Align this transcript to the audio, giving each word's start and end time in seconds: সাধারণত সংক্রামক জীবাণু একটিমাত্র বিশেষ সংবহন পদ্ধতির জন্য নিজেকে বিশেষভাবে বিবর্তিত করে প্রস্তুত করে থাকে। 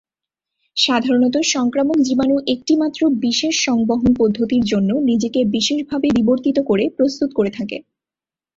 সাধারণত 0.77 1.35
সংক্রামক 1.53 1.97
জীবাণু 2.01 2.35
একটিমাত্র 2.47 3.01
বিশেষ 3.19 3.55
সংবহন 3.65 4.09
পদ্ধতির 4.17 4.63
জন্য 4.63 4.89
নিজেকে 5.09 5.39
বিশেষভাবে 5.51 6.07
বিবর্তিত 6.17 6.57
করে 6.65 6.85
প্রস্তুত 6.97 7.29
করে 7.33 7.51
থাকে। 7.51 7.77